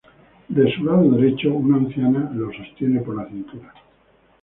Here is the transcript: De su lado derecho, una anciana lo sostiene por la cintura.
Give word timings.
De 0.47 0.73
su 0.75 0.83
lado 0.83 1.11
derecho, 1.11 1.53
una 1.53 1.77
anciana 1.77 2.31
lo 2.33 2.51
sostiene 2.53 3.01
por 3.01 3.15
la 3.17 3.27
cintura. 3.27 3.71